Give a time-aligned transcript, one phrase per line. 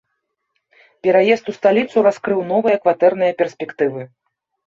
[1.07, 4.01] Пераезд у сталіцу раскрыў новыя кватэрныя перспектывы.